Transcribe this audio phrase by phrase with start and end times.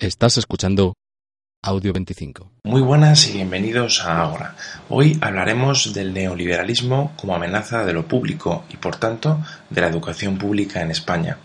[0.00, 0.94] Estás escuchando
[1.62, 2.50] Audio 25.
[2.64, 4.56] Muy buenas y bienvenidos a Ahora.
[4.88, 10.38] Hoy hablaremos del neoliberalismo como amenaza de lo público y por tanto de la educación
[10.38, 11.36] pública en España.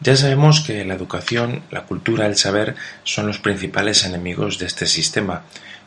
[0.00, 4.86] Ya sabemos que la educación, la cultura, el saber son los principales enemigos de este
[4.86, 5.44] sistema.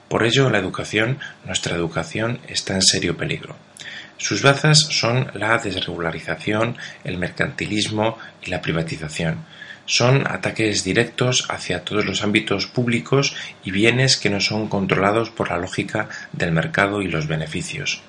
[0.10, 3.56] Por ello, la educación, nuestra educación, está en serio peligro.
[4.18, 9.46] Sus bazas son la desregularización, el mercantilismo y la privatización
[9.88, 15.50] son ataques directos hacia todos los ámbitos públicos y bienes que no son controlados por
[15.50, 18.02] la lógica del mercado y los beneficios.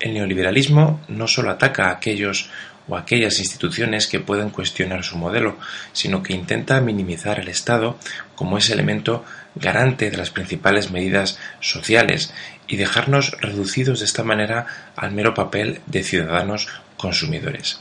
[0.00, 2.50] El neoliberalismo no solo ataca a aquellos
[2.88, 5.56] o aquellas instituciones que pueden cuestionar su modelo,
[5.92, 7.98] sino que intenta minimizar el Estado
[8.34, 9.24] como ese elemento
[9.54, 12.32] garante de las principales medidas sociales
[12.66, 17.80] y dejarnos reducidos de esta manera al mero papel de ciudadanos consumidores.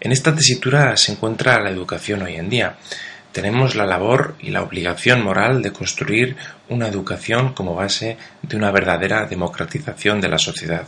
[0.00, 2.76] En esta tesitura se encuentra la educación hoy en día.
[3.34, 6.36] Tenemos la labor y la obligación moral de construir
[6.68, 10.86] una educación como base de una verdadera democratización de la sociedad,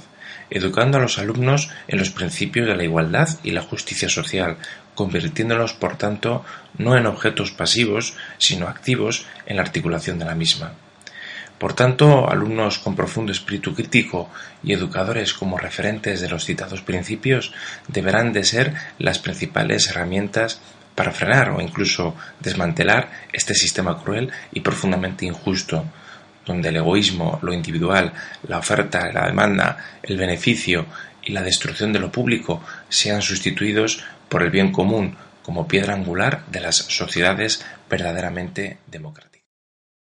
[0.48, 4.58] educando a los alumnos en los principios de la igualdad y la justicia social,
[4.94, 6.44] convirtiéndolos, por tanto,
[6.78, 10.74] no en objetos pasivos, sino activos en la articulación de la misma.
[11.58, 14.30] Por tanto, alumnos con profundo espíritu crítico
[14.62, 17.52] y educadores como referentes de los citados principios
[17.88, 20.60] deberán de ser las principales herramientas
[20.96, 25.84] para frenar o incluso desmantelar este sistema cruel y profundamente injusto,
[26.44, 28.12] donde el egoísmo, lo individual,
[28.48, 30.86] la oferta, la demanda, el beneficio
[31.22, 36.44] y la destrucción de lo público sean sustituidos por el bien común como piedra angular
[36.46, 39.35] de las sociedades verdaderamente democráticas.